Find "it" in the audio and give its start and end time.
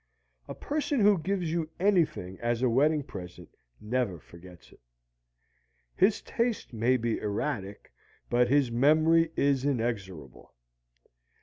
4.71-4.79